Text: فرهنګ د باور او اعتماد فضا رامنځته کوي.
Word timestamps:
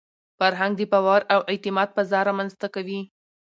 فرهنګ 0.39 0.73
د 0.77 0.81
باور 0.91 1.21
او 1.33 1.39
اعتماد 1.51 1.89
فضا 1.95 2.19
رامنځته 2.29 2.67
کوي. 2.75 3.01